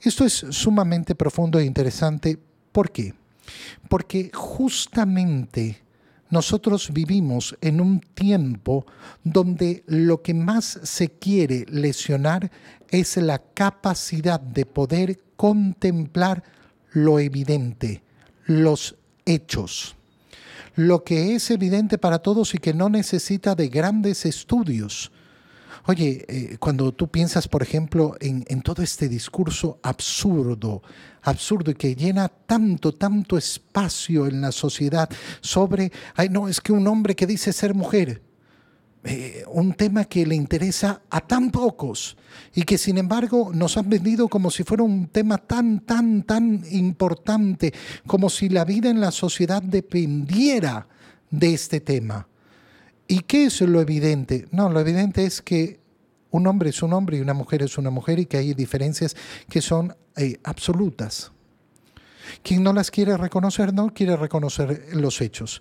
[0.00, 2.38] Esto es sumamente profundo e interesante.
[2.72, 3.14] ¿Por qué?
[3.88, 5.82] Porque justamente
[6.30, 8.86] nosotros vivimos en un tiempo
[9.24, 12.50] donde lo que más se quiere lesionar
[12.88, 16.44] es la capacidad de poder contemplar
[16.92, 18.02] lo evidente,
[18.46, 18.96] los
[19.26, 19.96] hechos,
[20.76, 25.12] lo que es evidente para todos y que no necesita de grandes estudios.
[25.86, 30.82] Oye, eh, cuando tú piensas, por ejemplo, en, todo este discurso absurdo,
[31.22, 35.08] absurdo y que llena tanto, tanto espacio en la sociedad
[35.40, 38.22] sobre, ay, no, es que un hombre que dice ser mujer,
[39.02, 42.18] eh, un tema que le interesa a tan pocos
[42.54, 46.62] y que sin embargo nos han vendido como si fuera un tema tan, tan, tan
[46.70, 47.72] importante,
[48.06, 50.86] como si la vida en la sociedad dependiera
[51.30, 52.26] de este tema.
[53.10, 54.46] ¿Y qué es lo evidente?
[54.52, 55.80] No, lo evidente es que
[56.30, 59.16] un hombre es un hombre y una mujer es una mujer y que hay diferencias
[59.48, 61.32] que son eh, absolutas.
[62.44, 65.60] Quien no las quiere reconocer no quiere reconocer los hechos.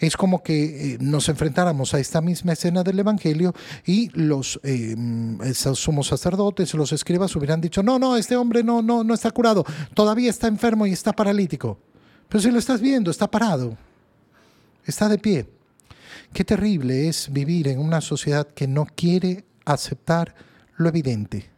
[0.00, 3.54] Es como que eh, nos enfrentáramos a esta misma escena del Evangelio
[3.86, 4.96] y los eh,
[5.54, 9.64] somos sacerdotes, los escribas hubieran dicho, no, no, este hombre no, no, no está curado,
[9.94, 11.78] todavía está enfermo y está paralítico.
[12.28, 13.78] Pero si lo estás viendo, está parado,
[14.84, 15.59] está de pie.
[16.32, 20.34] Qué terrible es vivir en una sociedad que no quiere aceptar
[20.76, 21.50] lo evidente,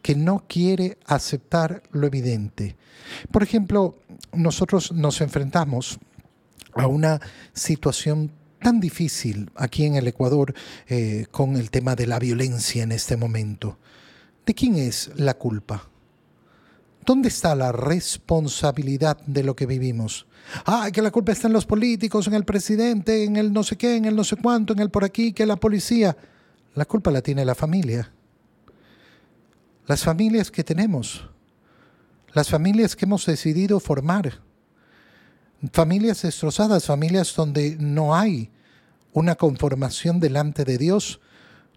[0.00, 2.76] que no quiere aceptar lo evidente.
[3.30, 3.98] Por ejemplo,
[4.32, 5.98] nosotros nos enfrentamos
[6.74, 7.20] a una
[7.52, 10.54] situación tan difícil aquí en el Ecuador
[10.88, 13.78] eh, con el tema de la violencia en este momento.
[14.46, 15.91] ¿De quién es la culpa?
[17.04, 20.26] ¿Dónde está la responsabilidad de lo que vivimos?
[20.64, 23.76] Ah, que la culpa está en los políticos, en el presidente, en el no sé
[23.76, 26.16] qué, en el no sé cuánto, en el por aquí, que la policía.
[26.74, 28.12] La culpa la tiene la familia.
[29.86, 31.28] Las familias que tenemos.
[32.32, 34.40] Las familias que hemos decidido formar
[35.70, 38.50] familias destrozadas, familias donde no hay
[39.12, 41.20] una conformación delante de Dios,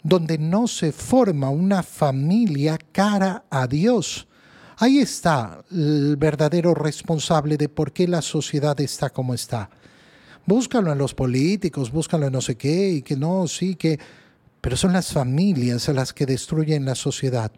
[0.01, 4.27] donde no se forma una familia cara a Dios.
[4.77, 9.69] Ahí está el verdadero responsable de por qué la sociedad está como está.
[10.45, 13.99] Búscalo en los políticos, búscalo en no sé qué, y que no, sí, que...
[14.61, 17.51] Pero son las familias las que destruyen la sociedad.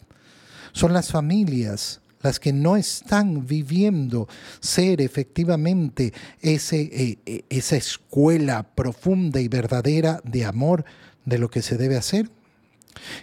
[0.74, 4.28] Son las familias las que no están viviendo
[4.60, 10.84] ser efectivamente ese, eh, eh, esa escuela profunda y verdadera de amor
[11.26, 12.30] de lo que se debe hacer.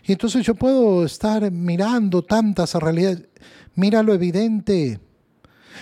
[0.05, 3.29] Y entonces yo puedo estar mirando tantas realidades.
[3.75, 5.01] Mira lo evidente.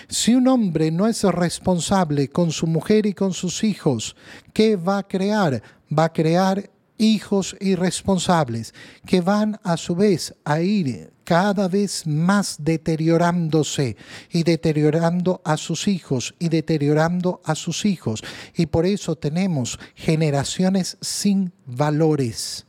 [0.07, 4.15] Si un hombre no es responsable con su mujer y con sus hijos,
[4.53, 5.61] ¿qué va a crear?
[5.97, 8.73] Va a crear hijos irresponsables
[9.05, 13.95] que van a su vez a ir cada vez más deteriorándose
[14.31, 18.23] y deteriorando a sus hijos y deteriorando a sus hijos.
[18.55, 22.65] Y por eso tenemos generaciones sin valores,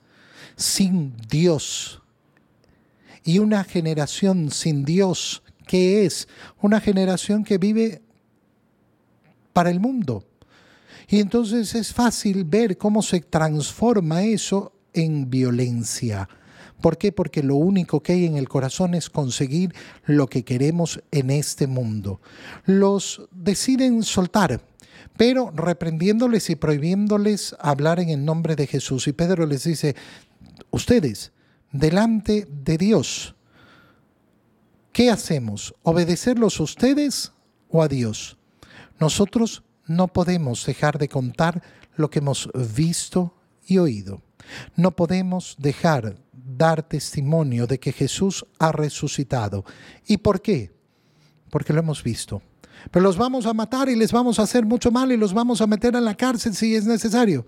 [0.56, 2.02] sin Dios.
[3.24, 6.28] Y una generación sin Dios, que es
[6.60, 8.02] una generación que vive
[9.52, 10.26] para el mundo
[11.08, 16.28] y entonces es fácil ver cómo se transforma eso en violencia.
[16.80, 17.12] ¿Por qué?
[17.12, 21.66] Porque lo único que hay en el corazón es conseguir lo que queremos en este
[21.66, 22.20] mundo.
[22.64, 24.60] Los deciden soltar,
[25.16, 29.06] pero reprendiéndoles y prohibiéndoles hablar en el nombre de Jesús.
[29.08, 29.96] Y Pedro les dice,
[30.74, 31.32] ustedes,
[31.72, 33.34] delante de Dios,
[34.92, 35.74] ¿qué hacemos?
[35.82, 37.32] ¿Obedecerlos a ustedes
[37.68, 38.36] o a Dios?
[38.98, 41.62] Nosotros no podemos dejar de contar
[41.96, 43.34] lo que hemos visto
[43.66, 44.22] y oído.
[44.76, 49.64] No podemos dejar dar testimonio de que Jesús ha resucitado.
[50.06, 50.72] ¿Y por qué?
[51.50, 52.42] Porque lo hemos visto.
[52.90, 55.60] Pero los vamos a matar y les vamos a hacer mucho mal y los vamos
[55.60, 57.46] a meter en la cárcel si es necesario.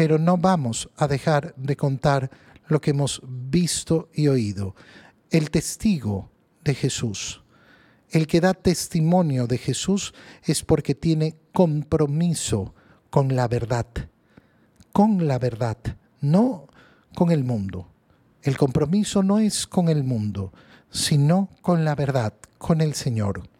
[0.00, 2.30] Pero no vamos a dejar de contar
[2.68, 4.74] lo que hemos visto y oído.
[5.30, 6.30] El testigo
[6.64, 7.42] de Jesús
[8.08, 12.74] el que da testimonio de Jesús es porque tiene compromiso
[13.10, 13.86] con la verdad,
[14.90, 15.76] con la verdad,
[16.22, 16.66] no
[17.14, 17.88] con el mundo.
[18.42, 20.50] El compromiso no es con el mundo,
[20.90, 23.50] sino con la verdad, con el Señor.